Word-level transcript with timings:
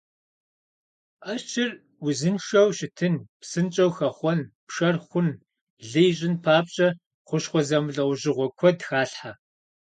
Ӏэщыр 1.23 1.71
узыншэу 2.05 2.69
щытын, 2.77 3.15
псынщӀэу 3.41 3.91
хэхъуэн, 3.97 4.41
пшэр 4.67 4.95
хъун, 5.05 5.29
лы 5.89 6.01
ищӀын 6.09 6.35
папщӀэ, 6.43 6.89
хущхъуэ 7.27 7.61
зэмылӀэужьыгъуэ 7.67 8.47
куэд 8.57 8.79
халъхьэ. 8.87 9.31